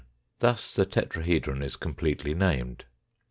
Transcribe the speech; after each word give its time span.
Thus 0.39 0.73
the 0.73 0.87
tetrahedron 0.87 1.61
is 1.61 1.75
completely 1.75 2.33
named. 2.33 2.85